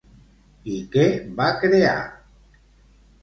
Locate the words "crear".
1.65-1.93